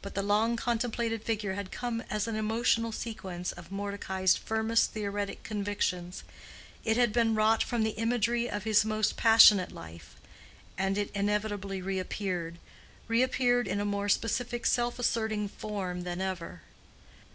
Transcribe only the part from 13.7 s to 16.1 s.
a more specific self asserting form